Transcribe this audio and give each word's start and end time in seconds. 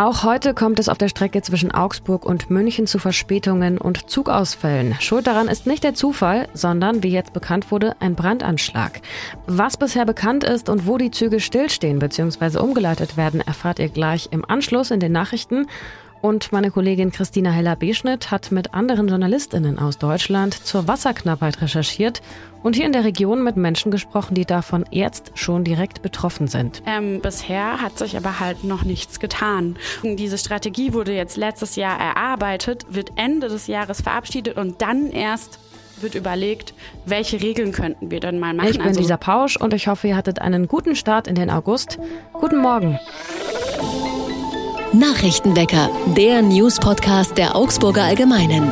Auch 0.00 0.24
heute 0.24 0.54
kommt 0.54 0.78
es 0.78 0.88
auf 0.88 0.96
der 0.96 1.10
Strecke 1.10 1.42
zwischen 1.42 1.72
Augsburg 1.72 2.24
und 2.24 2.48
München 2.48 2.86
zu 2.86 2.98
Verspätungen 2.98 3.76
und 3.76 4.08
Zugausfällen. 4.08 4.96
Schuld 4.98 5.26
daran 5.26 5.46
ist 5.46 5.66
nicht 5.66 5.84
der 5.84 5.92
Zufall, 5.92 6.48
sondern, 6.54 7.02
wie 7.02 7.10
jetzt 7.10 7.34
bekannt 7.34 7.70
wurde, 7.70 7.94
ein 8.00 8.14
Brandanschlag. 8.14 9.02
Was 9.46 9.76
bisher 9.76 10.06
bekannt 10.06 10.42
ist 10.42 10.70
und 10.70 10.86
wo 10.86 10.96
die 10.96 11.10
Züge 11.10 11.38
stillstehen 11.38 11.98
bzw. 11.98 12.60
umgeleitet 12.60 13.18
werden, 13.18 13.42
erfahrt 13.42 13.78
ihr 13.78 13.90
gleich 13.90 14.30
im 14.30 14.42
Anschluss 14.42 14.90
in 14.90 15.00
den 15.00 15.12
Nachrichten. 15.12 15.66
Und 16.22 16.52
meine 16.52 16.70
Kollegin 16.70 17.12
Christina 17.12 17.50
Heller-Beschnitt 17.50 18.30
hat 18.30 18.52
mit 18.52 18.74
anderen 18.74 19.08
JournalistInnen 19.08 19.78
aus 19.78 19.96
Deutschland 19.96 20.54
zur 20.54 20.86
Wasserknappheit 20.86 21.62
recherchiert 21.62 22.20
und 22.62 22.76
hier 22.76 22.84
in 22.84 22.92
der 22.92 23.04
Region 23.04 23.42
mit 23.42 23.56
Menschen 23.56 23.90
gesprochen, 23.90 24.34
die 24.34 24.44
davon 24.44 24.84
jetzt 24.90 25.32
schon 25.34 25.64
direkt 25.64 26.02
betroffen 26.02 26.46
sind. 26.46 26.82
Ähm, 26.86 27.20
bisher 27.22 27.80
hat 27.80 27.98
sich 27.98 28.18
aber 28.18 28.38
halt 28.38 28.64
noch 28.64 28.84
nichts 28.84 29.18
getan. 29.18 29.76
Diese 30.02 30.36
Strategie 30.36 30.92
wurde 30.92 31.14
jetzt 31.14 31.38
letztes 31.38 31.76
Jahr 31.76 31.98
erarbeitet, 31.98 32.84
wird 32.90 33.12
Ende 33.16 33.48
des 33.48 33.66
Jahres 33.66 34.02
verabschiedet 34.02 34.58
und 34.58 34.82
dann 34.82 35.10
erst 35.10 35.58
wird 36.02 36.14
überlegt, 36.14 36.74
welche 37.04 37.40
Regeln 37.40 37.72
könnten 37.72 38.10
wir 38.10 38.20
dann 38.20 38.38
mal 38.38 38.54
machen. 38.54 38.68
Ich 38.68 38.78
bin 38.78 38.86
also 38.86 39.00
Lisa 39.00 39.16
Pausch 39.16 39.56
und 39.56 39.74
ich 39.74 39.88
hoffe, 39.88 40.08
ihr 40.08 40.16
hattet 40.16 40.40
einen 40.40 40.68
guten 40.68 40.96
Start 40.96 41.26
in 41.26 41.34
den 41.34 41.50
August. 41.50 41.98
Guten 42.32 42.58
Morgen. 42.58 42.98
Nachrichtenwecker, 44.92 45.88
der 46.16 46.42
News-Podcast 46.42 47.38
der 47.38 47.54
Augsburger 47.54 48.02
Allgemeinen. 48.02 48.68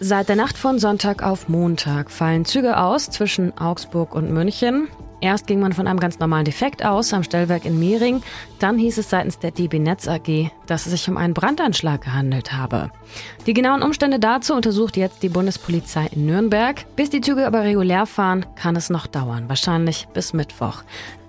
Seit 0.00 0.30
der 0.30 0.36
Nacht 0.36 0.56
von 0.56 0.78
Sonntag 0.78 1.22
auf 1.22 1.50
Montag 1.50 2.10
fallen 2.10 2.46
Züge 2.46 2.78
aus 2.78 3.10
zwischen 3.10 3.56
Augsburg 3.58 4.14
und 4.14 4.32
München. 4.32 4.88
Erst 5.20 5.46
ging 5.46 5.60
man 5.60 5.72
von 5.72 5.86
einem 5.86 5.98
ganz 5.98 6.18
normalen 6.18 6.44
Defekt 6.44 6.84
aus 6.84 7.12
am 7.12 7.22
Stellwerk 7.22 7.64
in 7.64 7.78
Mehring. 7.78 8.22
Dann 8.58 8.78
hieß 8.78 8.98
es 8.98 9.10
seitens 9.10 9.38
der 9.38 9.50
DB 9.50 9.78
Netz 9.78 10.08
AG, 10.08 10.50
dass 10.66 10.86
es 10.86 10.92
sich 10.92 11.08
um 11.08 11.16
einen 11.16 11.34
Brandanschlag 11.34 12.02
gehandelt 12.02 12.52
habe. 12.52 12.90
Die 13.46 13.54
genauen 13.54 13.82
Umstände 13.82 14.18
dazu 14.18 14.54
untersucht 14.54 14.96
jetzt 14.96 15.22
die 15.22 15.30
Bundespolizei 15.30 16.08
in 16.12 16.26
Nürnberg. 16.26 16.84
Bis 16.96 17.10
die 17.10 17.22
Züge 17.22 17.46
aber 17.46 17.62
regulär 17.62 18.06
fahren, 18.06 18.44
kann 18.56 18.76
es 18.76 18.90
noch 18.90 19.06
dauern. 19.06 19.48
Wahrscheinlich 19.48 20.06
bis 20.12 20.34
Mittwoch. 20.34 20.82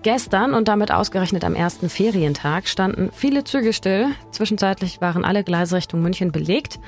Gestern 0.08 0.54
und 0.54 0.70
damit 0.70 0.90
ausgerechnet 0.90 1.44
am 1.44 1.54
ersten 1.54 1.90
Ferientag 1.90 2.70
standen 2.70 3.10
viele 3.12 3.44
Züge 3.44 3.74
still. 3.74 4.08
Zwischenzeitlich 4.32 5.02
waren 5.02 5.26
alle 5.26 5.44
Gleise 5.44 5.76
Richtung 5.76 6.02
München 6.02 6.32
belegt 6.32 6.80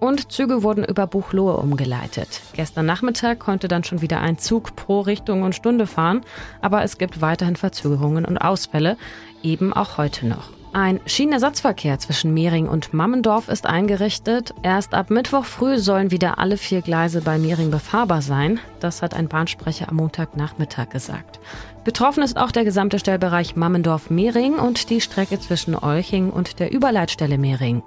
und 0.00 0.32
Züge 0.32 0.64
wurden 0.64 0.82
über 0.84 1.06
Buchlohe 1.06 1.56
umgeleitet. 1.56 2.40
Gestern 2.54 2.84
Nachmittag 2.84 3.38
konnte 3.38 3.68
dann 3.68 3.84
schon 3.84 4.02
wieder 4.02 4.18
ein 4.18 4.38
Zug 4.38 4.74
pro 4.74 5.02
Richtung 5.02 5.44
und 5.44 5.54
Stunde 5.54 5.86
fahren, 5.86 6.22
aber 6.62 6.82
es 6.82 6.98
gibt 6.98 7.20
weiterhin 7.20 7.54
Verzögerungen 7.54 8.24
und 8.24 8.38
Ausfälle, 8.38 8.96
eben 9.44 9.72
auch 9.72 9.96
heute 9.96 10.26
noch. 10.26 10.50
Ein 10.72 10.98
Schienenersatzverkehr 11.06 12.00
zwischen 12.00 12.34
Mehring 12.34 12.66
und 12.66 12.92
Mammendorf 12.92 13.48
ist 13.48 13.64
eingerichtet. 13.66 14.52
Erst 14.64 14.94
ab 14.94 15.08
Mittwoch 15.08 15.44
früh 15.44 15.78
sollen 15.78 16.10
wieder 16.10 16.40
alle 16.40 16.56
vier 16.56 16.82
Gleise 16.82 17.20
bei 17.20 17.38
Mehring 17.38 17.70
befahrbar 17.70 18.20
sein. 18.20 18.58
Das 18.80 19.00
hat 19.00 19.14
ein 19.14 19.28
Bahnsprecher 19.28 19.88
am 19.88 19.94
Montagnachmittag 19.94 20.88
gesagt. 20.88 21.38
Betroffen 21.84 22.22
ist 22.22 22.38
auch 22.38 22.50
der 22.50 22.64
gesamte 22.64 22.98
Stellbereich 22.98 23.56
Mammendorf-Mehring 23.56 24.54
und 24.54 24.88
die 24.88 25.02
Strecke 25.02 25.38
zwischen 25.38 25.76
Olching 25.76 26.30
und 26.30 26.58
der 26.58 26.72
Überleitstelle 26.72 27.36
Mehring. 27.36 27.82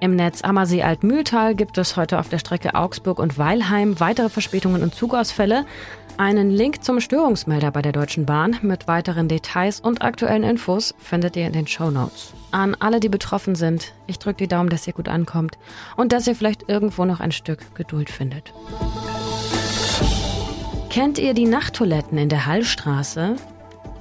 Im 0.00 0.16
Netz 0.16 0.42
Ammersee-Altmühltal 0.42 1.54
gibt 1.54 1.76
es 1.76 1.96
heute 1.96 2.18
auf 2.18 2.30
der 2.30 2.38
Strecke 2.38 2.74
Augsburg 2.74 3.18
und 3.18 3.36
Weilheim 3.36 4.00
weitere 4.00 4.30
Verspätungen 4.30 4.82
und 4.82 4.94
Zugausfälle. 4.94 5.66
Einen 6.16 6.50
Link 6.50 6.84
zum 6.84 7.00
Störungsmelder 7.00 7.70
bei 7.70 7.82
der 7.82 7.92
Deutschen 7.92 8.24
Bahn 8.24 8.56
mit 8.62 8.88
weiteren 8.88 9.28
Details 9.28 9.80
und 9.80 10.00
aktuellen 10.00 10.42
Infos 10.42 10.94
findet 10.98 11.36
ihr 11.36 11.46
in 11.46 11.52
den 11.52 11.66
Show 11.66 11.90
Notes. 11.90 12.32
An 12.50 12.74
alle, 12.78 12.98
die 12.98 13.08
betroffen 13.10 13.56
sind, 13.56 13.92
ich 14.06 14.18
drücke 14.18 14.38
die 14.38 14.48
Daumen, 14.48 14.70
dass 14.70 14.86
ihr 14.86 14.92
gut 14.94 15.08
ankommt 15.08 15.58
und 15.96 16.12
dass 16.12 16.26
ihr 16.26 16.34
vielleicht 16.36 16.68
irgendwo 16.68 17.04
noch 17.04 17.20
ein 17.20 17.32
Stück 17.32 17.74
Geduld 17.74 18.08
findet. 18.08 18.54
Kennt 20.94 21.18
ihr 21.18 21.34
die 21.34 21.46
Nachttoiletten 21.46 22.16
in 22.18 22.28
der 22.28 22.46
Hallstraße? 22.46 23.34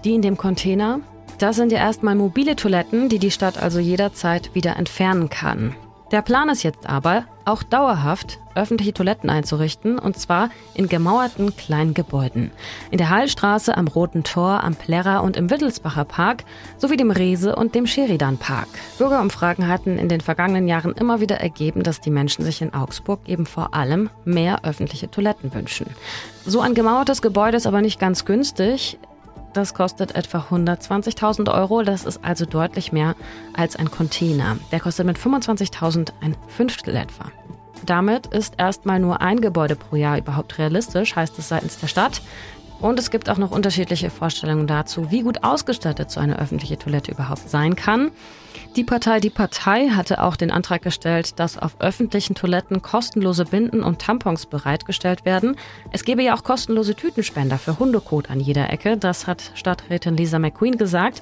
Die 0.04 0.14
in 0.14 0.22
dem 0.22 0.38
Container? 0.38 1.00
Das 1.40 1.56
sind 1.56 1.72
ja 1.72 1.80
erstmal 1.80 2.14
mobile 2.14 2.56
Toiletten, 2.56 3.10
die 3.10 3.18
die 3.18 3.32
Stadt 3.32 3.58
also 3.58 3.80
jederzeit 3.80 4.54
wieder 4.54 4.76
entfernen 4.78 5.28
kann. 5.32 5.76
Der 6.12 6.22
Plan 6.22 6.50
ist 6.50 6.62
jetzt 6.62 6.88
aber, 6.88 7.26
auch 7.46 7.64
dauerhaft 7.64 8.40
öffentliche 8.56 8.94
Toiletten 8.94 9.30
einzurichten, 9.30 9.98
und 10.00 10.18
zwar 10.18 10.50
in 10.74 10.88
gemauerten 10.88 11.56
kleinen 11.56 11.94
Gebäuden. 11.94 12.52
In 12.92 12.98
der 12.98 13.10
Hallstraße, 13.10 13.76
am 13.76 13.88
Roten 13.88 14.24
Tor, 14.24 14.64
am 14.64 14.76
Plärrer 14.76 15.24
und 15.24 15.38
im 15.38 15.50
Wittelsbacher 15.50 16.06
Park 16.06 16.44
sowie 16.78 16.98
dem 16.98 17.12
Rese 17.12 17.56
und 17.56 17.76
dem 17.76 17.88
Sheridan 17.88 18.38
Park. 18.38 18.68
Bürgerumfragen 18.98 19.68
hatten 19.68 19.98
in 19.98 20.10
den 20.10 20.22
vergangenen 20.22 20.68
Jahren 20.68 20.94
immer 20.94 21.20
wieder 21.20 21.38
ergeben, 21.38 21.84
dass 21.84 22.02
die 22.02 22.12
Menschen 22.12 22.46
sich 22.46 22.62
in 22.62 22.74
Augsburg 22.74 23.22
eben 23.28 23.46
vor 23.46 23.74
allem 23.74 24.10
mehr 24.26 24.64
öffentliche 24.64 25.10
Toiletten 25.10 25.54
wünschen. 25.54 25.88
So 26.46 26.62
ein 26.62 26.74
gemauertes 26.74 27.22
Gebäude 27.22 27.58
ist 27.58 27.68
aber 27.68 27.82
nicht 27.82 28.00
ganz 28.00 28.26
günstig. 28.26 29.00
Das 29.54 29.76
kostet 29.76 30.16
etwa 30.16 30.40
120.000 30.50 31.54
Euro. 31.54 31.84
Das 31.84 32.06
ist 32.06 32.24
also 32.24 32.46
deutlich 32.46 32.92
mehr 32.92 33.16
als 33.54 33.76
ein 33.76 33.92
Container. 33.92 34.58
Der 34.72 34.80
kostet 34.80 35.06
mit 35.06 35.18
25.000 35.18 36.10
ein 36.22 36.36
Fünftel 36.48 36.96
etwa. 36.96 37.26
Damit 37.86 38.28
ist 38.28 38.56
erstmal 38.58 39.00
nur 39.00 39.22
ein 39.22 39.42
Gebäude 39.42 39.76
pro 39.76 39.96
Jahr 39.96 40.18
überhaupt 40.18 40.58
realistisch, 40.58 41.16
heißt 41.16 41.38
es 41.38 41.50
seitens 41.50 41.78
der 41.80 41.88
Stadt. 41.88 42.22
Und 42.80 43.00
es 43.00 43.12
gibt 43.12 43.30
auch 43.30 43.38
noch 43.38 43.52
unterschiedliche 43.52 44.10
Vorstellungen 44.10 44.68
dazu, 44.68 45.12
wie 45.12 45.22
gut 45.22 45.44
ausgestattet 45.44 46.10
so 46.10 46.20
eine 46.20 46.40
öffentliche 46.40 46.78
Toilette 46.78 47.12
überhaupt 47.12 47.48
sein 47.50 47.76
kann. 47.76 48.12
Die 48.76 48.84
Partei 48.84 49.20
Die 49.20 49.30
Partei 49.30 49.90
hatte 49.90 50.24
auch 50.24 50.36
den 50.36 50.50
Antrag 50.50 50.82
gestellt, 50.82 51.40
dass 51.40 51.60
auf 51.60 51.76
öffentlichen 51.80 52.34
Toiletten 52.34 52.82
kostenlose 52.82 53.46
Binden 53.46 53.84
und 53.84 54.00
Tampons 54.00 54.48
bereitgestellt 54.48 55.26
werden. 55.26 55.58
Es 55.92 56.04
gebe 56.04 56.24
ja 56.24 56.36
auch 56.36 56.44
kostenlose 56.44 56.96
Tütenspender 56.96 57.60
für 57.60 57.78
Hundekot 57.78 58.32
an 58.32 58.40
jeder 58.40 58.72
Ecke. 58.72 58.98
Das 58.98 59.28
hat 59.28 59.52
Stadträtin 59.54 60.18
Lisa 60.18 60.40
McQueen 60.40 60.80
gesagt. 60.80 61.22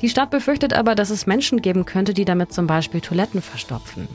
Die 0.00 0.08
Stadt 0.08 0.30
befürchtet 0.30 0.74
aber, 0.74 0.96
dass 0.96 1.10
es 1.10 1.28
Menschen 1.28 1.62
geben 1.62 1.84
könnte, 1.84 2.14
die 2.14 2.24
damit 2.24 2.52
zum 2.52 2.66
Beispiel 2.66 3.00
Toiletten 3.00 3.42
verstopfen. 3.42 4.08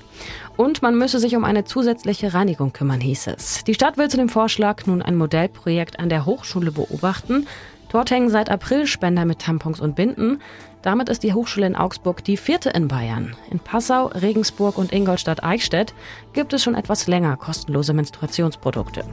Und 0.58 0.82
man 0.82 0.98
müsse 0.98 1.20
sich 1.20 1.38
um 1.38 1.46
eine 1.46 1.64
zusätzliche 1.64 2.34
Reinigung 2.34 2.74
kümmern, 2.74 3.00
hieß 3.00 3.28
es. 3.28 3.64
Die 3.64 3.76
Stadt 3.76 3.98
will 3.98 4.10
zu 4.10 4.18
dem 4.18 4.28
Vorschlag 4.28 4.86
nun 4.88 5.02
ein 5.02 5.16
Modellprojekt 5.16 6.00
an 6.00 6.10
der 6.10 6.26
Hochschule 6.26 6.74
beobachten. 6.74 7.48
Dort 7.94 8.10
hängen 8.10 8.30
seit 8.30 8.50
April 8.50 8.88
Spender 8.88 9.24
mit 9.24 9.40
Tampons 9.40 9.80
und 9.80 9.96
Binden. 9.96 10.42
Damit 10.84 11.08
ist 11.08 11.24
die 11.24 11.34
Hochschule 11.34 11.66
in 11.66 11.78
Augsburg 11.78 12.24
die 12.26 12.36
vierte 12.38 12.70
in 12.70 12.90
Bayern. 12.90 13.36
In 13.50 13.60
Passau, 13.60 14.08
Regensburg 14.08 14.78
und 14.78 14.92
Ingolstadt-Eichstätt 14.92 15.94
gibt 16.34 16.52
es 16.52 16.62
schon 16.62 16.76
etwas 16.76 17.08
länger 17.08 17.38
kostenlose 17.38 17.94
Menstruationsprodukte. 17.94 19.06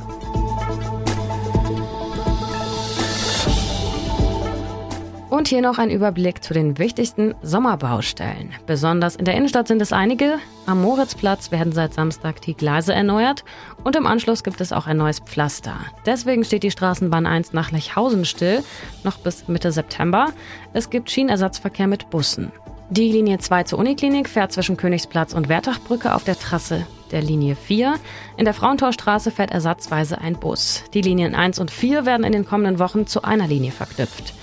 Und 5.41 5.49
hier 5.49 5.62
noch 5.62 5.78
ein 5.78 5.89
Überblick 5.89 6.45
zu 6.45 6.53
den 6.53 6.77
wichtigsten 6.77 7.34
Sommerbaustellen. 7.41 8.53
Besonders 8.67 9.17
in 9.17 9.25
der 9.25 9.37
Innenstadt 9.37 9.69
sind 9.69 9.81
es 9.81 9.91
einige. 9.91 10.34
Am 10.67 10.83
Moritzplatz 10.83 11.51
werden 11.51 11.73
seit 11.73 11.95
Samstag 11.95 12.43
die 12.43 12.53
Gleise 12.53 12.93
erneuert 12.93 13.43
und 13.83 13.97
im 13.97 14.06
Anschluss 14.06 14.45
gibt 14.45 14.61
es 14.61 14.71
auch 14.71 14.87
ein 14.87 14.99
neues 14.99 15.21
Pflaster. 15.21 15.77
Deswegen 16.05 16.45
steht 16.45 16.62
die 16.62 16.71
Straßenbahn 16.71 17.25
1 17.25 17.55
nach 17.55 17.71
Lechhausen 17.71 18.27
still, 18.27 18.62
noch 19.03 19.17
bis 19.17 19.49
Mitte 19.49 19.73
September. 19.73 20.34
Es 20.75 20.91
gibt 20.91 21.11
Schienenersatzverkehr 21.11 21.87
mit 21.87 22.11
Bussen. 22.11 22.53
Die 22.91 23.11
Linie 23.11 23.39
2 23.39 23.62
zur 23.62 23.78
Uniklinik 23.78 24.28
fährt 24.28 24.53
zwischen 24.53 24.77
Königsplatz 24.77 25.33
und 25.33 25.49
Wertachbrücke 25.49 26.15
auf 26.15 26.25
der 26.25 26.39
Trasse 26.39 26.87
der 27.12 27.22
Linie 27.22 27.57
4. 27.57 27.95
In 28.37 28.45
der 28.45 28.53
Frauentorstraße 28.53 29.31
fährt 29.31 29.53
ersatzweise 29.53 30.21
ein 30.21 30.39
Bus. 30.39 30.84
Die 30.93 31.01
Linien 31.01 31.34
1 31.34 31.61
und 31.61 31.71
4 31.71 32.05
werden 32.05 32.25
in 32.25 32.33
den 32.33 32.45
kommenden 32.45 32.78
Wochen 32.78 33.07
zu 33.07 33.22
einer 33.22 33.47
Linie 33.47 33.72
verknüpft. 33.72 34.34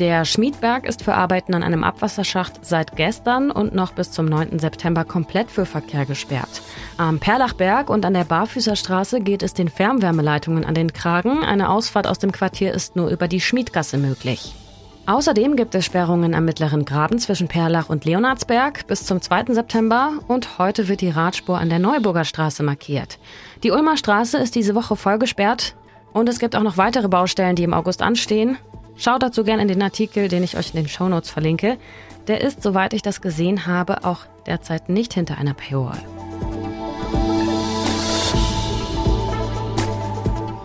Der 0.00 0.24
Schmiedberg 0.24 0.86
ist 0.86 1.04
für 1.04 1.12
Arbeiten 1.12 1.52
an 1.52 1.62
einem 1.62 1.84
Abwasserschacht 1.84 2.64
seit 2.64 2.96
gestern 2.96 3.50
und 3.50 3.74
noch 3.74 3.92
bis 3.92 4.10
zum 4.10 4.24
9. 4.24 4.58
September 4.58 5.04
komplett 5.04 5.50
für 5.50 5.66
Verkehr 5.66 6.06
gesperrt. 6.06 6.62
Am 6.96 7.18
Perlachberg 7.18 7.90
und 7.90 8.06
an 8.06 8.14
der 8.14 8.24
Barfüßerstraße 8.24 9.20
geht 9.20 9.42
es 9.42 9.52
den 9.52 9.68
Fernwärmeleitungen 9.68 10.64
an 10.64 10.72
den 10.72 10.94
Kragen. 10.94 11.44
Eine 11.44 11.68
Ausfahrt 11.68 12.06
aus 12.06 12.18
dem 12.18 12.32
Quartier 12.32 12.72
ist 12.72 12.96
nur 12.96 13.10
über 13.10 13.28
die 13.28 13.42
Schmiedgasse 13.42 13.98
möglich. 13.98 14.54
Außerdem 15.04 15.54
gibt 15.54 15.74
es 15.74 15.84
Sperrungen 15.84 16.34
am 16.34 16.46
mittleren 16.46 16.86
Graben 16.86 17.18
zwischen 17.18 17.48
Perlach 17.48 17.90
und 17.90 18.06
Leonardsberg 18.06 18.86
bis 18.86 19.04
zum 19.04 19.20
2. 19.20 19.52
September 19.52 20.12
und 20.28 20.58
heute 20.58 20.88
wird 20.88 21.02
die 21.02 21.10
Radspur 21.10 21.58
an 21.58 21.68
der 21.68 21.78
Neuburger 21.78 22.24
Straße 22.24 22.62
markiert. 22.62 23.18
Die 23.64 23.70
Ulmer 23.70 23.98
Straße 23.98 24.38
ist 24.38 24.54
diese 24.54 24.74
Woche 24.74 24.96
voll 24.96 25.18
gesperrt 25.18 25.74
und 26.14 26.26
es 26.26 26.38
gibt 26.38 26.56
auch 26.56 26.62
noch 26.62 26.78
weitere 26.78 27.08
Baustellen, 27.08 27.54
die 27.54 27.64
im 27.64 27.74
August 27.74 28.00
anstehen. 28.00 28.56
Schaut 28.96 29.22
dazu 29.22 29.44
gerne 29.44 29.62
in 29.62 29.68
den 29.68 29.82
Artikel, 29.82 30.28
den 30.28 30.42
ich 30.42 30.56
euch 30.56 30.70
in 30.74 30.76
den 30.76 30.88
Shownotes 30.88 31.30
verlinke. 31.30 31.78
Der 32.26 32.40
ist, 32.42 32.62
soweit 32.62 32.92
ich 32.92 33.02
das 33.02 33.20
gesehen 33.20 33.66
habe, 33.66 34.04
auch 34.04 34.20
derzeit 34.46 34.88
nicht 34.88 35.14
hinter 35.14 35.38
einer 35.38 35.54
Paywall. 35.54 36.02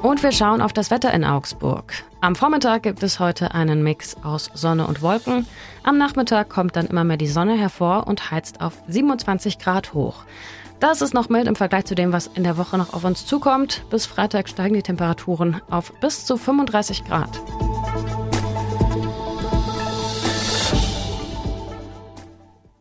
Und 0.05 0.21
wir 0.21 0.31
schauen 0.31 0.61
auf 0.61 0.71
das 0.71 0.91
Wetter 0.91 1.11
in 1.15 1.23
Augsburg. 1.23 1.91
Am 2.21 2.35
Vormittag 2.35 2.83
gibt 2.83 3.01
es 3.01 3.19
heute 3.19 3.55
einen 3.55 3.81
Mix 3.81 4.15
aus 4.23 4.51
Sonne 4.53 4.85
und 4.85 5.01
Wolken. 5.01 5.47
Am 5.81 5.97
Nachmittag 5.97 6.47
kommt 6.49 6.75
dann 6.75 6.85
immer 6.85 7.03
mehr 7.03 7.17
die 7.17 7.25
Sonne 7.27 7.57
hervor 7.57 8.05
und 8.05 8.29
heizt 8.29 8.61
auf 8.61 8.73
27 8.87 9.57
Grad 9.57 9.95
hoch. 9.95 10.23
Das 10.79 11.01
ist 11.01 11.15
noch 11.15 11.29
mild 11.29 11.47
im 11.47 11.55
Vergleich 11.55 11.85
zu 11.85 11.95
dem, 11.95 12.13
was 12.13 12.27
in 12.27 12.43
der 12.43 12.57
Woche 12.57 12.77
noch 12.77 12.93
auf 12.93 13.03
uns 13.03 13.25
zukommt. 13.25 13.83
Bis 13.89 14.05
Freitag 14.05 14.47
steigen 14.47 14.75
die 14.75 14.83
Temperaturen 14.83 15.61
auf 15.71 15.91
bis 16.01 16.25
zu 16.25 16.37
35 16.37 17.05
Grad. 17.05 17.41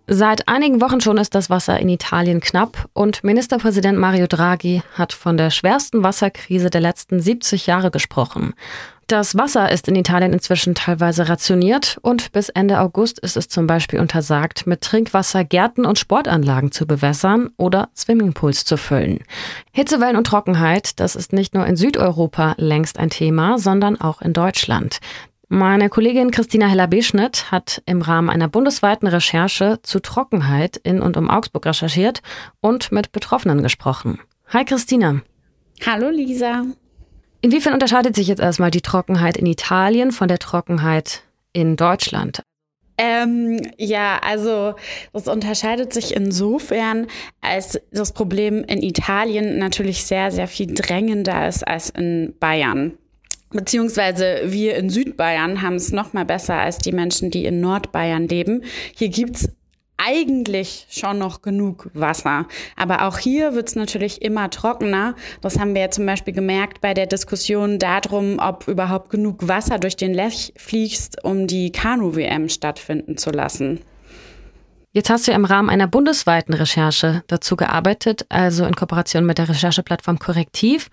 Seit 0.07 0.49
einigen 0.49 0.83
Wochen 0.83 1.01
schon 1.01 1.17
ist 1.17 1.35
das 1.35 1.49
Wasser 1.49 1.81
in 1.81 1.89
Italien 1.89 2.41
knapp 2.41 2.91
und 2.93 3.25
Ministerpräsident 3.25 3.99
Mario 3.99 4.27
Draghi 4.27 4.83
hat 4.93 5.15
von 5.15 5.39
der 5.39 5.49
schwersten 5.49 6.03
Wasserkrise 6.03 6.69
der 6.69 6.83
letzten 6.83 7.21
70 7.21 7.67
Jahre 7.67 7.91
gesprochen. 7.91 8.53
Das 9.07 9.37
Wasser 9.39 9.73
ist 9.73 9.89
in 9.89 9.97
Italien 9.97 10.35
inzwischen 10.35 10.75
teilweise 10.75 11.31
rationiert 11.31 11.99
und 12.03 12.33
bis 12.33 12.51
Ende 12.51 12.81
August 12.81 13.19
ist 13.19 13.39
es 13.39 13.49
zum 13.49 13.67
Beispiel 13.67 13.99
untersagt, 13.99 14.67
mit 14.67 14.83
Trinkwasser 14.83 15.43
Gärten 15.43 15.87
und 15.87 15.99
Sportanlagen 15.99 16.71
zu 16.71 16.87
bewässern 16.87 17.51
oder 17.57 17.89
Swimmingpools 17.97 18.67
zu 18.67 18.77
füllen. 18.77 19.21
Hitzewellen 19.73 20.17
und 20.17 20.27
Trockenheit, 20.27 21.01
das 21.01 21.17
ist 21.17 21.33
nicht 21.33 21.55
nur 21.55 21.67
in 21.67 21.77
Südeuropa 21.77 22.55
längst 22.59 22.99
ein 22.99 23.11
Thema, 23.11 23.59
sondern 23.59 23.99
auch 23.99 24.21
in 24.21 24.35
Deutschland. 24.35 25.01
Meine 25.49 25.91
Kollegin 25.91 26.31
Christina 26.31 26.67
Heller-Beschnitt 26.69 27.51
hat 27.53 27.83
im 27.87 28.01
Rahmen 28.01 28.31
einer 28.31 28.49
bundesweiten 28.49 29.07
Recherche 29.07 29.79
zu 29.83 30.01
Trockenheit 30.01 30.79
in 30.79 31.03
und 31.03 31.17
um 31.17 31.29
Augsburg 31.29 31.67
recherchiert 31.67 32.23
und 32.61 32.93
mit 32.93 33.13
Betroffenen 33.13 33.63
gesprochen. 33.63 34.21
Hi 34.49 34.65
Christina. 34.65 35.21
Hallo 35.85 36.09
Lisa. 36.09 36.65
Inwiefern 37.43 37.75
unterscheidet 37.75 38.17
sich 38.17 38.29
jetzt 38.29 38.41
erstmal 38.41 38.71
die 38.71 38.81
Trockenheit 38.81 39.37
in 39.37 39.45
Italien 39.45 40.13
von 40.13 40.29
der 40.29 40.39
Trockenheit 40.39 41.25
in 41.53 41.77
Deutschland? 41.77 42.43
Ähm, 42.97 43.61
ja, 43.77 44.21
also 44.23 44.75
das 45.13 45.29
unterscheidet 45.29 45.93
sich 45.93 46.15
insofern, 46.15 47.09
als 47.41 47.79
das 47.93 48.13
Problem 48.13 48.65
in 48.65 48.83
Italien 48.83 49.59
natürlich 49.59 50.05
sehr, 50.05 50.31
sehr 50.31 50.49
viel 50.49 50.73
drängender 50.73 51.49
ist 51.49 51.67
als 51.67 51.91
in 51.91 52.35
Bayern. 52.39 52.97
Beziehungsweise 53.51 54.43
wir 54.47 54.77
in 54.77 54.91
Südbayern 54.91 55.63
haben 55.63 55.77
es 55.77 55.93
noch 55.93 56.13
mal 56.13 56.25
besser 56.25 56.55
als 56.55 56.79
die 56.79 56.93
Menschen, 56.93 57.31
die 57.31 57.45
in 57.45 57.61
Nordbayern 57.61 58.27
leben. 58.27 58.65
Hier 58.97 59.09
gibt's 59.09 59.49
eigentlich 59.97 60.87
schon 60.91 61.19
noch 61.19 61.43
genug 61.43 61.91
Wasser. 61.95 62.47
Aber 62.77 63.07
auch 63.07 63.19
hier 63.19 63.55
wird 63.55 63.69
es 63.69 63.77
natürlich 63.77 64.23
immer 64.23 64.51
trockener. 64.51 65.15
Das 65.41 65.59
haben 65.59 65.75
wir 65.75 65.83
ja 65.83 65.91
zum 65.91 66.05
Beispiel 66.07 66.35
gemerkt 66.35 66.81
bei 66.81 66.95
der 66.95 67.07
Diskussion 67.07 67.79
darum, 67.79 68.39
ob 68.39 68.69
überhaupt 68.69 69.11
genug 69.11 69.49
Wasser 69.49 69.79
durch 69.79 69.97
den 69.97 70.15
Lech 70.15 70.53
fließt, 70.57 71.25
um 71.25 71.47
die 71.47 71.71
Kanu-WM 71.71 72.49
stattfinden 72.49 73.17
zu 73.17 73.31
lassen. 73.31 73.81
Jetzt 74.93 75.11
hast 75.11 75.27
du 75.27 75.33
im 75.33 75.45
Rahmen 75.45 75.71
einer 75.71 75.89
bundesweiten 75.89 76.55
Recherche 76.55 77.25
dazu 77.27 77.57
gearbeitet, 77.57 78.27
also 78.29 78.65
in 78.65 78.77
Kooperation 78.77 79.27
mit 79.27 79.39
der 79.39 79.49
Rechercheplattform 79.49 80.21
Korrektiv 80.21 80.89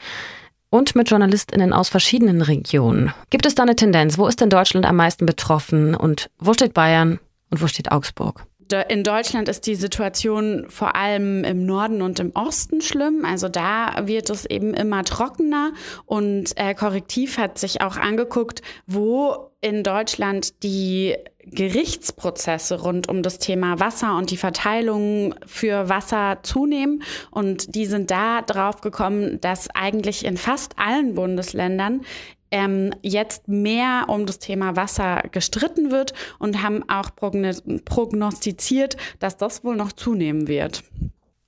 und 0.72 0.96
mit 0.96 1.12
JournalistInnen 1.12 1.74
aus 1.74 1.90
verschiedenen 1.90 2.42
Regionen. 2.42 3.14
Gibt 3.30 3.46
es 3.46 3.54
da 3.54 3.62
eine 3.62 3.76
Tendenz? 3.76 4.18
Wo 4.18 4.26
ist 4.26 4.42
denn 4.42 4.50
Deutschland 4.50 4.88
am 4.88 4.96
meisten 4.96 5.28
betroffen 5.28 5.94
und 5.94 6.32
wo 6.40 6.54
steht 6.54 6.74
Bayern 6.74 7.20
und 7.52 7.62
wo 7.62 7.68
steht 7.68 7.92
Augsburg? 7.92 8.48
In 8.72 9.04
Deutschland 9.04 9.50
ist 9.50 9.68
die 9.68 9.76
Situation 9.76 10.66
vor 10.70 10.96
allem 10.96 11.44
im 11.44 11.66
Norden 11.66 12.02
und 12.02 12.20
im 12.20 12.32
Osten 12.36 12.82
schlimm. 12.82 13.26
Also 13.26 13.50
da 13.50 14.08
wird 14.08 14.30
es 14.30 14.46
eben 14.46 14.74
immer 14.74 15.04
trockener. 15.04 15.74
Und 16.06 16.58
äh, 16.58 16.74
Korrektiv 16.74 17.38
hat 17.38 17.58
sich 17.58 17.82
auch 17.82 17.98
angeguckt, 17.98 18.62
wo 18.88 19.52
in 19.62 19.84
Deutschland 19.84 20.64
die 20.64 21.16
Gerichtsprozesse 21.44 22.82
rund 22.82 23.10
um 23.10 23.24
das 23.24 23.40
Thema 23.40 23.80
Wasser 23.80 24.18
und 24.18 24.32
die 24.32 24.38
Verteilung 24.38 25.36
für 25.46 25.90
Wasser 25.90 26.40
zunehmen. 26.44 27.04
Und 27.32 27.76
die 27.76 27.86
sind 27.86 28.12
da 28.12 28.42
drauf 28.42 28.82
gekommen, 28.82 29.40
dass 29.42 29.70
eigentlich 29.70 30.26
in 30.26 30.38
fast 30.38 30.78
allen 30.78 31.16
Bundesländern 31.16 32.02
ähm, 32.52 32.94
jetzt 33.02 33.48
mehr 33.48 34.06
um 34.08 34.26
das 34.26 34.40
Thema 34.40 34.76
Wasser 34.76 35.24
gestritten 35.32 35.92
wird 35.92 36.14
und 36.38 36.62
haben 36.62 36.88
auch 36.90 37.10
prognostiziert, 37.16 38.98
dass 39.20 39.38
das 39.38 39.64
wohl 39.64 39.76
noch 39.76 39.94
zunehmen 39.94 40.48
wird. 40.48 40.84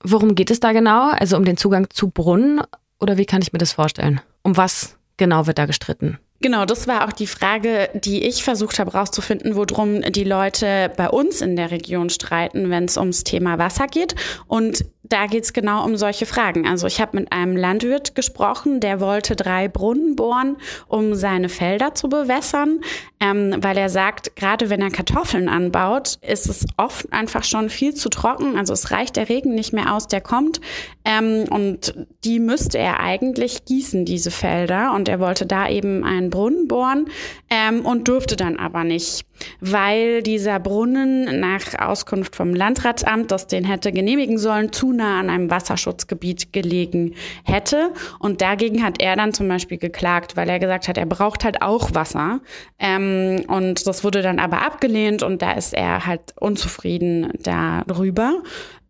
Worum 0.03 0.35
geht 0.35 0.51
es 0.51 0.59
da 0.59 0.71
genau? 0.71 1.11
Also 1.11 1.37
um 1.37 1.45
den 1.45 1.57
Zugang 1.57 1.89
zu 1.89 2.09
Brunnen 2.09 2.61
oder 2.99 3.17
wie 3.17 3.25
kann 3.25 3.41
ich 3.41 3.53
mir 3.53 3.59
das 3.59 3.73
vorstellen? 3.73 4.21
Um 4.41 4.57
was 4.57 4.97
genau 5.17 5.47
wird 5.47 5.57
da 5.57 5.65
gestritten? 5.65 6.19
Genau, 6.43 6.65
das 6.65 6.87
war 6.87 7.07
auch 7.07 7.13
die 7.13 7.27
Frage, 7.27 7.89
die 7.93 8.23
ich 8.23 8.43
versucht 8.43 8.77
habe 8.77 8.91
herauszufinden, 8.91 9.55
worum 9.55 10.01
die 10.01 10.25
Leute 10.25 10.91
bei 10.97 11.09
uns 11.09 11.39
in 11.39 11.55
der 11.55 11.71
Region 11.71 12.09
streiten, 12.09 12.69
wenn 12.69 12.83
es 12.83 12.97
ums 12.97 13.23
Thema 13.23 13.59
Wasser 13.59 13.87
geht. 13.87 14.15
Und 14.47 14.83
da 15.03 15.27
geht 15.27 15.43
es 15.43 15.53
genau 15.53 15.85
um 15.85 15.97
solche 15.97 16.25
Fragen. 16.25 16.65
Also 16.65 16.87
ich 16.87 17.01
habe 17.01 17.17
mit 17.19 17.31
einem 17.31 17.57
Landwirt 17.57 18.15
gesprochen, 18.15 18.79
der 18.79 19.01
wollte 19.01 19.35
drei 19.35 19.67
Brunnen 19.67 20.15
bohren, 20.15 20.57
um 20.87 21.13
seine 21.13 21.49
Felder 21.49 21.93
zu 21.93 22.07
bewässern, 22.07 22.79
ähm, 23.23 23.55
weil 23.61 23.77
er 23.77 23.87
sagt, 23.87 24.35
gerade 24.35 24.69
wenn 24.69 24.81
er 24.81 24.89
Kartoffeln 24.89 25.47
anbaut, 25.47 26.17
ist 26.21 26.49
es 26.49 26.65
oft 26.75 27.13
einfach 27.13 27.45
schon 27.45 27.69
viel 27.69 27.93
zu 27.93 28.09
trocken. 28.09 28.57
Also 28.57 28.73
es 28.73 28.91
reicht 28.91 29.15
der 29.15 29.29
Regen 29.29 29.55
nicht 29.55 29.71
mehr 29.71 29.93
aus, 29.95 30.07
der 30.07 30.19
kommt. 30.19 30.59
Ähm, 31.05 31.45
und 31.49 31.93
die 32.25 32.39
müsste 32.39 32.79
er 32.79 32.99
eigentlich 32.99 33.63
gießen, 33.63 34.03
diese 34.03 34.29
Felder. 34.29 34.93
Und 34.93 35.07
er 35.07 35.21
wollte 35.21 35.45
da 35.45 35.69
eben 35.69 36.03
einen 36.03 36.31
Brunnen 36.31 36.67
bohren 36.67 37.05
ähm, 37.49 37.85
und 37.85 38.09
durfte 38.09 38.35
dann 38.35 38.57
aber 38.57 38.83
nicht, 38.83 39.25
weil 39.61 40.21
dieser 40.21 40.59
Brunnen 40.59 41.39
nach 41.39 41.79
Auskunft 41.79 42.35
vom 42.35 42.53
Landratsamt, 42.53 43.31
das 43.31 43.47
den 43.47 43.63
hätte 43.63 43.93
genehmigen 43.93 44.37
sollen, 44.37 44.73
zu 44.73 44.91
nah 44.91 45.21
an 45.21 45.29
einem 45.29 45.49
Wasserschutzgebiet 45.49 46.51
gelegen 46.51 47.15
hätte. 47.45 47.93
Und 48.19 48.41
dagegen 48.41 48.83
hat 48.83 49.01
er 49.01 49.15
dann 49.15 49.33
zum 49.33 49.47
Beispiel 49.47 49.77
geklagt, 49.77 50.35
weil 50.35 50.49
er 50.49 50.59
gesagt 50.59 50.89
hat, 50.89 50.97
er 50.97 51.05
braucht 51.05 51.45
halt 51.45 51.61
auch 51.61 51.93
Wasser. 51.93 52.41
Ähm, 52.79 53.12
und 53.47 53.87
das 53.87 54.03
wurde 54.03 54.21
dann 54.21 54.39
aber 54.39 54.65
abgelehnt 54.65 55.23
und 55.23 55.41
da 55.41 55.53
ist 55.53 55.73
er 55.73 56.05
halt 56.05 56.33
unzufrieden 56.39 57.31
darüber. 57.41 58.41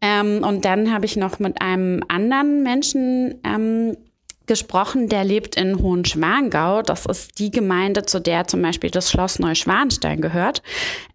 Ähm, 0.01 0.43
und 0.43 0.65
dann 0.65 0.93
habe 0.93 1.05
ich 1.05 1.15
noch 1.15 1.39
mit 1.39 1.61
einem 1.61 2.03
anderen 2.07 2.63
Menschen 2.63 3.39
ähm, 3.45 3.95
gesprochen, 4.45 5.09
der 5.09 5.23
lebt 5.23 5.55
in 5.55 5.79
Hohenschwangau. 5.79 6.81
Das 6.81 7.05
ist 7.05 7.39
die 7.39 7.51
Gemeinde, 7.51 8.05
zu 8.05 8.19
der 8.19 8.47
zum 8.47 8.61
Beispiel 8.61 8.89
das 8.89 9.09
Schloss 9.09 9.39
Neuschwanstein 9.39 10.21
gehört. 10.21 10.61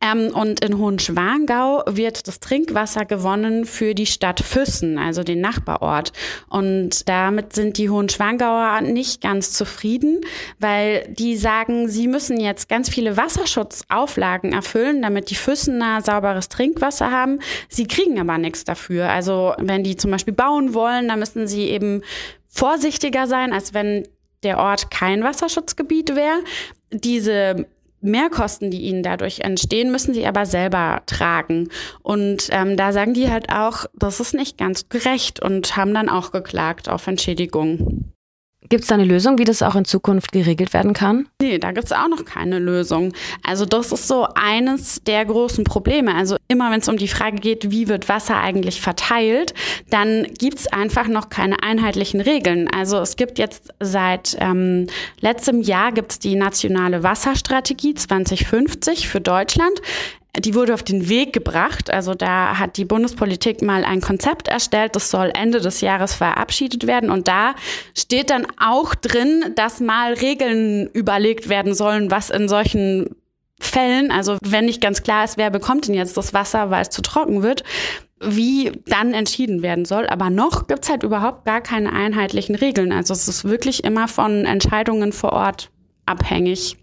Ähm, 0.01 0.31
und 0.35 0.65
in 0.65 0.79
Hohenschwangau 0.79 1.83
wird 1.87 2.27
das 2.27 2.41
Trinkwasser 2.41 3.05
gewonnen 3.05 3.65
für 3.65 3.95
die 3.95 4.07
Stadt 4.07 4.41
Füssen, 4.41 4.99
also 4.99 5.23
den 5.23 5.41
Nachbarort. 5.41 6.13
Und 6.49 7.09
damit 7.09 7.53
sind 7.53 7.79
die 7.79 7.91
Hohenschwangauer 7.91 8.81
nicht 8.81 9.21
ganz 9.21 9.53
zufrieden, 9.53 10.21
weil 10.59 11.07
die 11.09 11.37
sagen, 11.37 11.89
sie 11.89 12.09
müssen 12.09 12.41
jetzt 12.41 12.69
ganz 12.69 12.89
viele 12.89 13.17
Wasserschutzauflagen 13.17 14.53
erfüllen, 14.53 15.03
damit 15.03 15.31
die 15.31 15.35
Füssener 15.35 16.01
sauberes 16.01 16.49
Trinkwasser 16.49 17.11
haben. 17.11 17.41
Sie 17.69 17.87
kriegen 17.87 18.19
aber 18.19 18.39
nichts 18.39 18.65
dafür. 18.65 19.09
Also 19.09 19.55
wenn 19.59 19.85
die 19.85 19.97
zum 19.97 20.11
Beispiel 20.11 20.35
bauen 20.35 20.75
wollen, 20.75 21.09
dann 21.09 21.19
müssen 21.19 21.47
sie 21.47 21.65
eben 21.65 22.03
vorsichtiger 22.59 23.27
sein, 23.27 23.53
als 23.53 23.73
wenn 23.73 24.07
der 24.43 24.59
Ort 24.59 24.91
kein 24.91 25.23
Wasserschutzgebiet 25.23 26.15
wäre. 26.17 26.41
Diese 26.93 27.67
Mehrkosten, 28.01 28.71
die 28.71 28.83
ihnen 28.83 29.03
dadurch 29.03 29.41
entstehen, 29.41 29.91
müssen 29.91 30.15
sie 30.15 30.27
aber 30.27 30.45
selber 30.45 31.03
tragen. 31.07 31.69
Und 32.03 32.49
ähm, 32.51 32.77
da 32.77 32.93
sagen 32.93 33.15
die 33.15 33.31
halt 33.31 33.51
auch, 33.51 33.87
das 33.95 34.21
ist 34.21 34.35
nicht 34.35 34.59
ganz 34.59 34.89
gerecht 34.89 35.41
und 35.41 35.77
haben 35.77 35.95
dann 35.95 36.09
auch 36.09 36.33
geklagt 36.33 36.89
auf 36.89 37.07
Entschädigung. 37.07 38.13
Gibt 38.69 38.83
es 38.83 38.89
da 38.89 38.97
eine 38.97 39.05
Lösung, 39.05 39.39
wie 39.39 39.45
das 39.45 39.63
auch 39.63 39.77
in 39.77 39.85
Zukunft 39.85 40.33
geregelt 40.33 40.75
werden 40.75 40.93
kann? 40.93 41.29
Nee, 41.41 41.59
da 41.59 41.71
gibt 41.71 41.87
es 41.87 41.93
auch 41.93 42.09
noch 42.09 42.25
keine 42.25 42.59
Lösung. 42.59 43.13
Also 43.45 43.65
das 43.65 43.93
ist 43.93 44.09
so 44.09 44.27
eines 44.35 45.01
der 45.05 45.25
großen 45.25 45.63
Probleme. 45.63 46.13
Also 46.15 46.37
immer 46.49 46.71
wenn 46.73 46.81
es 46.81 46.89
um 46.89 46.97
die 46.97 47.07
Frage 47.07 47.37
geht, 47.37 47.71
wie 47.71 47.87
wird 47.87 48.09
Wasser 48.09 48.37
eigentlich 48.41 48.81
verteilt, 48.81 49.55
dann 49.91 50.27
gibt 50.39 50.59
es 50.59 50.67
einfach 50.67 51.07
noch 51.07 51.29
keine 51.29 51.63
einheitlichen 51.63 52.21
Regeln. 52.21 52.69
Also 52.69 52.99
es 52.99 53.15
gibt 53.15 53.39
jetzt 53.39 53.73
seit 53.79 54.37
ähm, 54.41 54.89
letztem 55.21 55.61
Jahr 55.63 55.93
gibt's 55.93 56.19
die 56.19 56.35
nationale 56.35 57.05
Wasserstrategie 57.05 57.95
2050 57.95 59.09
für 59.09 59.21
Deutschland 59.21 59.81
die 60.37 60.55
wurde 60.55 60.75
auf 60.75 60.83
den 60.83 61.09
Weg 61.09 61.33
gebracht. 61.33 61.91
Also 61.91 62.15
da 62.15 62.59
hat 62.59 62.77
die 62.77 62.85
Bundespolitik 62.85 63.63
mal 63.63 63.85
ein 63.85 64.01
Konzept 64.01 64.49
erstellt, 64.49 64.95
das 64.95 65.11
soll 65.11 65.33
Ende 65.35 65.61
des 65.61 65.81
Jahres 65.81 66.15
verabschiedet 66.15 66.87
werden. 66.87 67.11
Und 67.11 67.29
da 67.29 67.55
steht 67.97 68.31
dann 68.31 68.47
auch 68.59 68.95
drin, 68.95 69.53
dass 69.57 69.81
mal 69.81 70.13
Regeln 70.15 70.89
überlegt 70.89 71.49
werden 71.49 71.75
sollen, 71.75 72.11
was 72.11 72.31
in 72.31 72.49
solchen 72.49 73.17
Fällen, 73.61 74.13
also 74.13 74.39
wenn 74.43 74.67
nicht 74.67 74.81
ganz 74.81 75.03
klar 75.03 75.25
ist, 75.25 75.37
wer 75.37 75.51
bekommt 75.51 75.89
denn 75.89 75.95
jetzt 75.95 76.17
das 76.17 76.33
Wasser, 76.33 76.71
weil 76.71 76.83
es 76.83 76.91
zu 76.91 77.03
trocken 77.03 77.43
wird, 77.43 77.65
wie 78.21 78.71
dann 78.87 79.15
entschieden 79.15 79.63
werden 79.63 79.85
soll. 79.85 80.07
Aber 80.07 80.31
noch 80.31 80.69
gibt's 80.69 80.89
halt 80.89 81.03
überhaupt 81.03 81.45
gar 81.45 81.61
keine 81.61 81.93
einheitlichen 81.93 82.55
Regeln. 82.55 82.93
Also 82.93 83.15
es 83.15 83.27
ist 83.27 83.45
wirklich 83.45 83.83
immer 83.83 84.07
von 84.07 84.45
Entscheidungen 84.45 85.13
vor 85.13 85.33
Ort 85.33 85.71
abhängig. 86.07 86.77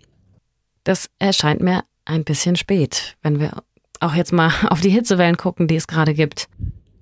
Das 0.84 1.10
erscheint 1.18 1.62
mir 1.62 1.84
ein 2.06 2.24
bisschen 2.24 2.56
spät, 2.56 3.18
wenn 3.22 3.40
wir 3.40 3.64
auch 4.00 4.14
jetzt 4.14 4.34
mal 4.34 4.52
auf 4.70 4.82
die 4.82 4.90
Hitzewellen 4.90 5.38
gucken, 5.38 5.68
die 5.68 5.76
es 5.76 5.88
gerade 5.88 6.14
gibt. 6.14 6.48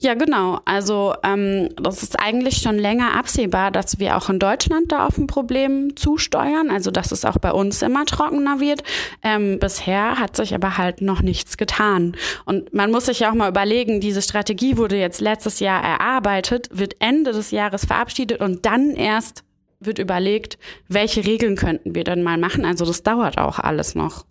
Ja, 0.04 0.16
genau. 0.16 0.60
Also 0.66 1.14
ähm, 1.24 1.70
das 1.78 2.04
ist 2.04 2.20
eigentlich 2.20 2.58
schon 2.58 2.78
länger 2.78 3.18
absehbar, 3.18 3.72
dass 3.72 4.00
wir 4.00 4.18
auch 4.18 4.30
in 4.30 4.38
Deutschland 4.38 4.92
da 4.92 5.08
auf 5.08 5.18
ein 5.18 5.28
Problem 5.28 5.96
zusteuern. 5.96 6.70
Also 6.70 6.92
dass 6.92 7.14
es 7.14 7.24
auch 7.24 7.38
bei 7.38 7.54
uns 7.54 7.82
immer 7.82 8.06
trockener 8.06 8.60
wird. 8.60 8.84
Ähm, 9.22 9.60
bisher 9.60 10.20
hat 10.20 10.36
sich 10.36 10.54
aber 10.54 10.78
halt 10.78 11.02
noch 11.02 11.22
nichts 11.22 11.56
getan. 11.56 12.18
Und 12.44 12.74
man 12.74 12.92
muss 12.92 13.06
sich 13.06 13.22
ja 13.22 13.32
auch 13.32 13.34
mal 13.34 13.48
überlegen, 13.50 14.02
diese 14.02 14.22
Strategie 14.22 14.76
wurde 14.76 14.98
jetzt 14.98 15.22
letztes 15.22 15.62
Jahr 15.62 15.82
erarbeitet, 15.82 16.68
wird 16.74 16.98
Ende 17.00 17.32
des 17.32 17.52
Jahres 17.52 17.86
verabschiedet 17.86 18.42
und 18.42 18.66
dann 18.66 18.90
erst 18.98 19.46
wird 19.80 20.00
überlegt, 20.00 20.58
welche 20.90 21.26
Regeln 21.26 21.56
könnten 21.56 21.96
wir 21.96 22.04
denn 22.04 22.24
mal 22.24 22.38
machen. 22.38 22.66
Also 22.66 22.84
das 22.84 23.04
dauert 23.04 23.38
auch 23.38 23.58
alles 23.58 23.96
noch. 23.96 24.26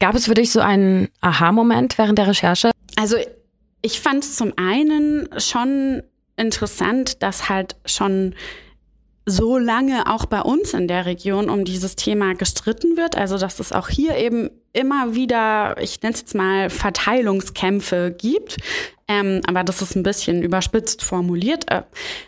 Gab 0.00 0.14
es 0.14 0.26
für 0.26 0.34
dich 0.34 0.50
so 0.50 0.60
einen 0.60 1.08
Aha-Moment 1.20 1.98
während 1.98 2.18
der 2.18 2.28
Recherche? 2.28 2.70
Also 2.96 3.16
ich 3.82 4.00
fand 4.00 4.24
es 4.24 4.36
zum 4.36 4.52
einen 4.56 5.28
schon 5.38 6.02
interessant, 6.36 7.22
dass 7.22 7.48
halt 7.48 7.76
schon 7.86 8.34
so 9.24 9.58
lange 9.58 10.08
auch 10.08 10.26
bei 10.26 10.40
uns 10.40 10.72
in 10.72 10.86
der 10.86 11.04
Region 11.04 11.50
um 11.50 11.64
dieses 11.64 11.96
Thema 11.96 12.34
gestritten 12.34 12.96
wird. 12.96 13.16
Also 13.16 13.38
dass 13.38 13.58
es 13.58 13.72
auch 13.72 13.88
hier 13.88 14.16
eben 14.16 14.50
immer 14.72 15.14
wieder, 15.14 15.80
ich 15.80 16.02
nenne 16.02 16.14
es 16.14 16.20
jetzt 16.20 16.34
mal, 16.34 16.70
Verteilungskämpfe 16.70 18.14
gibt. 18.16 18.58
Ähm, 19.08 19.40
aber 19.46 19.62
das 19.62 19.82
ist 19.82 19.94
ein 19.94 20.02
bisschen 20.02 20.42
überspitzt 20.42 21.02
formuliert. 21.02 21.70
Äh, 21.70 21.82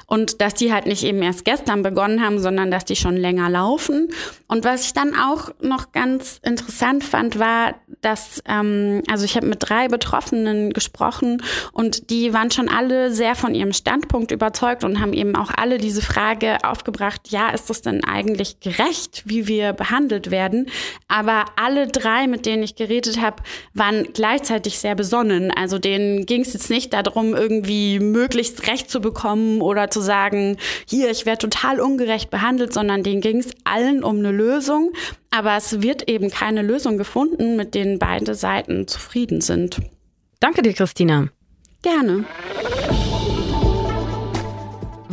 und 0.07 0.41
dass 0.41 0.55
die 0.55 0.73
halt 0.73 0.87
nicht 0.87 1.03
eben 1.03 1.23
erst 1.23 1.45
gestern 1.45 1.83
begonnen 1.83 2.25
haben, 2.25 2.39
sondern 2.39 2.71
dass 2.71 2.85
die 2.85 2.95
schon 2.95 3.17
länger 3.17 3.51
laufen. 3.51 4.09
Und 4.47 4.65
was 4.65 4.87
ich 4.87 4.93
dann 4.95 5.15
auch 5.15 5.51
noch 5.61 5.91
ganz 5.93 6.41
interessant 6.45 7.03
fand, 7.03 7.39
war, 7.39 7.75
dass, 8.01 8.43
ähm, 8.47 9.03
also 9.11 9.25
ich 9.25 9.37
habe 9.37 9.47
mit 9.47 9.59
drei 9.61 9.89
Betroffenen 9.89 10.73
gesprochen 10.73 11.43
und 11.73 12.11
die 12.11 12.33
waren 12.33 12.51
schon 12.53 12.69
alle 12.69 13.13
sehr 13.13 13.35
von 13.35 13.55
ihrem 13.55 13.73
Standpunkt 13.73 14.31
überzeugt 14.31 14.85
und 14.85 15.01
haben 15.01 15.13
eben 15.13 15.35
auch 15.35 15.51
alle 15.57 15.79
diese 15.79 16.01
Frage 16.01 16.59
aufgebracht, 16.63 17.23
ja, 17.29 17.51
ist 17.51 17.71
das 17.71 17.83
denn 17.83 18.05
eigentlich 18.05 18.61
gerecht, 18.61 19.25
wie 19.27 19.49
wir 19.49 19.73
behandelt 19.73 20.31
werden? 20.31 20.71
Aber 21.09 21.47
alle 21.57 21.89
drei, 21.89 22.29
mit 22.29 22.47
denen 22.47 22.63
ich 22.63 22.77
geredet 22.77 23.21
habe, 23.21 23.43
waren 23.75 24.09
gleichzeitig 24.13 24.79
sehr 24.79 24.95
besonnen. 24.95 25.51
Also 25.51 25.79
denen 25.79 26.25
ging 26.25 26.43
es 26.43 26.53
jetzt 26.53 26.68
nicht 26.71 26.93
darum, 26.93 27.35
irgendwie 27.35 27.99
möglichst 28.01 28.67
Recht 28.67 28.91
zu 28.91 29.01
bekommen 29.01 29.61
oder 29.61 29.91
zu 29.91 30.01
sagen, 30.01 30.57
hier, 30.87 31.11
ich 31.11 31.27
werde 31.27 31.39
total 31.49 31.81
ungerecht 31.81 32.31
behandelt, 32.31 32.73
sondern 32.73 33.03
denen 33.03 33.21
ging 33.21 33.39
es 33.39 33.51
allen 33.65 34.05
um 34.05 34.19
eine 34.19 34.33
Lösung. 34.33 34.93
Aber 35.31 35.57
es 35.57 35.83
wird 35.83 36.09
eben 36.09 36.31
keine 36.31 36.63
Lösung 36.63 36.99
gefunden, 36.99 37.57
mit 37.57 37.75
denen 37.75 37.99
beide 37.99 38.35
Seiten 38.35 38.87
zufrieden 38.87 39.41
sind. 39.41 39.81
Danke 40.41 40.63
dir, 40.63 40.73
Christina. 40.73 41.29
Gerne. 41.83 42.25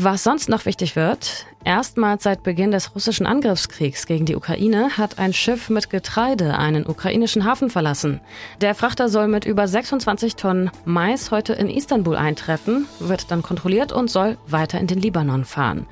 Was 0.05 0.23
sonst 0.23 0.49
noch 0.49 0.67
wichtig 0.67 0.95
wird, 0.95 1.47
erstmals 1.63 2.21
seit 2.21 2.43
Beginn 2.43 2.69
des 2.69 2.93
russischen 2.93 3.25
Angriffskriegs 3.25 4.05
gegen 4.05 4.27
die 4.27 4.35
Ukraine 4.35 4.99
hat 4.99 5.17
ein 5.17 5.33
Schiff 5.33 5.71
mit 5.71 5.89
Getreide 5.89 6.59
einen 6.59 6.85
ukrainischen 6.85 7.43
Hafen 7.43 7.71
verlassen. 7.71 8.21
Der 8.61 8.75
Frachter 8.75 9.09
soll 9.09 9.27
mit 9.27 9.45
über 9.45 9.67
26 9.67 10.35
Tonnen 10.35 10.69
Mais 10.85 11.31
heute 11.31 11.53
in 11.53 11.71
Istanbul 11.71 12.17
eintreffen, 12.17 12.85
wird 12.99 13.31
dann 13.31 13.41
kontrolliert 13.41 13.93
und 13.93 14.11
soll 14.11 14.37
weiter 14.45 14.79
in 14.79 14.85
den 14.85 15.01
Libanon 15.01 15.43
fahren. 15.43 15.87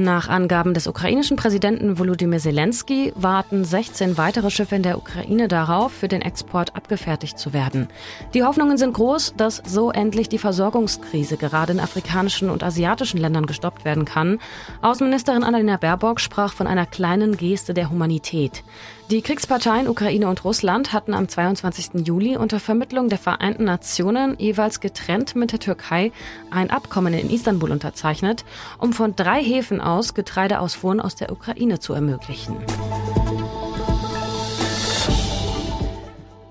Nach 0.00 0.30
Angaben 0.30 0.72
des 0.72 0.86
ukrainischen 0.86 1.36
Präsidenten 1.36 1.98
Volodymyr 1.98 2.38
Zelensky 2.38 3.12
warten 3.16 3.66
16 3.66 4.16
weitere 4.16 4.48
Schiffe 4.48 4.76
in 4.76 4.82
der 4.82 4.96
Ukraine 4.96 5.46
darauf, 5.46 5.92
für 5.92 6.08
den 6.08 6.22
Export 6.22 6.74
abgefertigt 6.74 7.38
zu 7.38 7.52
werden. 7.52 7.86
Die 8.32 8.42
Hoffnungen 8.42 8.78
sind 8.78 8.94
groß, 8.94 9.34
dass 9.36 9.62
so 9.66 9.90
endlich 9.90 10.30
die 10.30 10.38
Versorgungskrise 10.38 11.36
gerade 11.36 11.74
in 11.74 11.80
afrikanischen 11.80 12.48
und 12.48 12.62
asiatischen 12.62 13.20
Ländern 13.20 13.44
gestoppt 13.44 13.84
werden 13.84 14.06
kann. 14.06 14.38
Außenministerin 14.80 15.44
Annalena 15.44 15.76
Baerbock 15.76 16.18
sprach 16.20 16.54
von 16.54 16.66
einer 16.66 16.86
kleinen 16.86 17.36
Geste 17.36 17.74
der 17.74 17.90
Humanität. 17.90 18.64
Die 19.10 19.22
Kriegsparteien 19.22 19.88
Ukraine 19.88 20.28
und 20.28 20.44
Russland 20.44 20.92
hatten 20.92 21.14
am 21.14 21.28
22. 21.28 22.06
Juli 22.06 22.36
unter 22.36 22.60
Vermittlung 22.60 23.08
der 23.08 23.18
Vereinten 23.18 23.64
Nationen 23.64 24.36
jeweils 24.38 24.78
getrennt 24.78 25.34
mit 25.34 25.50
der 25.50 25.58
Türkei 25.58 26.12
ein 26.52 26.70
Abkommen 26.70 27.12
in 27.14 27.28
Istanbul 27.28 27.72
unterzeichnet, 27.72 28.44
um 28.78 28.92
von 28.92 29.16
drei 29.16 29.42
Häfen 29.42 29.80
aus 29.80 30.14
Getreideausfuhren 30.14 31.00
aus 31.00 31.16
der 31.16 31.32
Ukraine 31.32 31.80
zu 31.80 31.92
ermöglichen. 31.92 32.56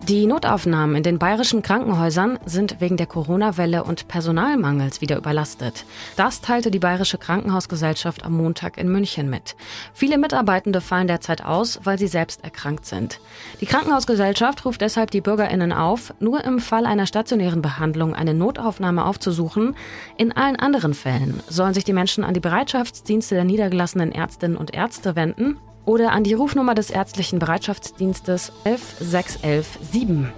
Die 0.09 0.25
Notaufnahmen 0.25 0.95
in 0.95 1.03
den 1.03 1.19
bayerischen 1.19 1.61
Krankenhäusern 1.61 2.39
sind 2.43 2.81
wegen 2.81 2.97
der 2.97 3.05
Corona-Welle 3.05 3.83
und 3.83 4.07
Personalmangels 4.07 5.01
wieder 5.01 5.17
überlastet. 5.17 5.85
Das 6.15 6.41
teilte 6.41 6.71
die 6.71 6.79
Bayerische 6.79 7.19
Krankenhausgesellschaft 7.19 8.25
am 8.25 8.33
Montag 8.33 8.79
in 8.79 8.91
München 8.91 9.29
mit. 9.29 9.55
Viele 9.93 10.17
Mitarbeitende 10.17 10.81
fallen 10.81 11.05
derzeit 11.05 11.45
aus, 11.45 11.81
weil 11.83 11.99
sie 11.99 12.07
selbst 12.07 12.43
erkrankt 12.43 12.87
sind. 12.87 13.19
Die 13.61 13.67
Krankenhausgesellschaft 13.67 14.65
ruft 14.65 14.81
deshalb 14.81 15.11
die 15.11 15.21
Bürgerinnen 15.21 15.71
auf, 15.71 16.11
nur 16.19 16.43
im 16.43 16.57
Fall 16.57 16.87
einer 16.87 17.05
stationären 17.05 17.61
Behandlung 17.61 18.15
eine 18.15 18.33
Notaufnahme 18.33 19.05
aufzusuchen. 19.05 19.75
In 20.17 20.31
allen 20.31 20.55
anderen 20.55 20.95
Fällen 20.95 21.43
sollen 21.47 21.75
sich 21.75 21.83
die 21.83 21.93
Menschen 21.93 22.23
an 22.23 22.33
die 22.33 22.39
Bereitschaftsdienste 22.39 23.35
der 23.35 23.43
niedergelassenen 23.43 24.11
Ärztinnen 24.11 24.57
und 24.57 24.73
Ärzte 24.73 25.15
wenden 25.15 25.59
oder 25.89 26.11
an 26.11 26.23
die 26.23 26.35
Rufnummer 26.35 26.75
des 26.75 26.91
ärztlichen 26.91 27.39
Bereitschaftsdienstes 27.39 28.51
11617. 28.63 30.31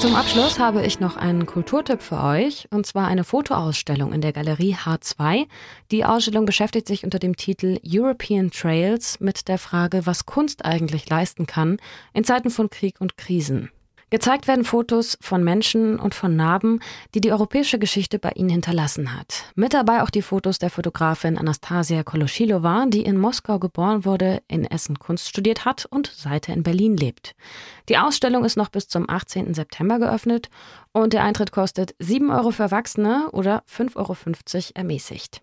Zum 0.00 0.16
Abschluss 0.16 0.58
habe 0.58 0.84
ich 0.84 0.98
noch 0.98 1.16
einen 1.16 1.46
Kulturtipp 1.46 2.02
für 2.02 2.20
euch, 2.20 2.66
und 2.72 2.86
zwar 2.86 3.06
eine 3.06 3.22
Fotoausstellung 3.22 4.12
in 4.12 4.20
der 4.20 4.32
Galerie 4.32 4.74
H2. 4.74 5.46
Die 5.92 6.04
Ausstellung 6.04 6.44
beschäftigt 6.44 6.88
sich 6.88 7.04
unter 7.04 7.20
dem 7.20 7.36
Titel 7.36 7.78
European 7.86 8.50
Trails 8.50 9.20
mit 9.20 9.46
der 9.46 9.58
Frage, 9.58 10.06
was 10.06 10.26
Kunst 10.26 10.64
eigentlich 10.64 11.08
leisten 11.08 11.46
kann 11.46 11.76
in 12.12 12.24
Zeiten 12.24 12.50
von 12.50 12.68
Krieg 12.68 13.00
und 13.00 13.16
Krisen. 13.16 13.70
Gezeigt 14.08 14.46
werden 14.46 14.64
Fotos 14.64 15.18
von 15.20 15.42
Menschen 15.42 15.98
und 15.98 16.14
von 16.14 16.36
Narben, 16.36 16.78
die 17.14 17.20
die 17.20 17.32
europäische 17.32 17.80
Geschichte 17.80 18.20
bei 18.20 18.30
ihnen 18.36 18.50
hinterlassen 18.50 19.18
hat. 19.18 19.46
Mit 19.56 19.74
dabei 19.74 20.02
auch 20.02 20.10
die 20.10 20.22
Fotos 20.22 20.60
der 20.60 20.70
Fotografin 20.70 21.36
Anastasia 21.36 22.04
Koloschilova, 22.04 22.86
die 22.86 23.02
in 23.02 23.18
Moskau 23.18 23.58
geboren 23.58 24.04
wurde, 24.04 24.42
in 24.46 24.64
Essen 24.64 25.00
Kunst 25.00 25.28
studiert 25.28 25.64
hat 25.64 25.86
und 25.86 26.12
seither 26.14 26.54
in 26.54 26.62
Berlin 26.62 26.96
lebt. 26.96 27.34
Die 27.88 27.98
Ausstellung 27.98 28.44
ist 28.44 28.56
noch 28.56 28.68
bis 28.68 28.86
zum 28.86 29.10
18. 29.10 29.54
September 29.54 29.98
geöffnet 29.98 30.50
und 30.92 31.12
der 31.12 31.24
Eintritt 31.24 31.50
kostet 31.50 31.96
7 31.98 32.30
Euro 32.30 32.52
für 32.52 32.62
Erwachsene 32.62 33.28
oder 33.32 33.64
5,50 33.68 33.96
Euro 33.96 34.16
ermäßigt. 34.74 35.42